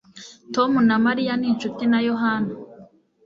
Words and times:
Tom 0.53 0.71
na 0.87 0.95
Mariya 1.05 1.33
ni 1.39 1.47
inshuti 1.51 1.83
na 1.91 1.99
Yohana 2.07 2.51